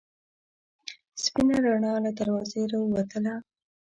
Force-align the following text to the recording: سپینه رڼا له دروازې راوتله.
سپینه 1.23 1.57
رڼا 1.65 1.93
له 2.05 2.11
دروازې 2.19 2.61
راوتله. 2.71 3.33